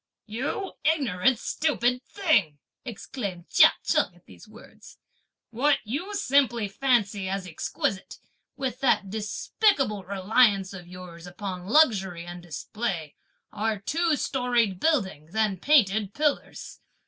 [0.25, 4.97] '""You ignorant stupid thing!" exclaimed Chia Cheng at these words;
[5.51, 8.17] "what you simply fancy as exquisite,
[8.57, 13.13] with that despicable reliance of yours upon luxury and display,
[13.51, 16.79] are two storied buildings and painted pillars!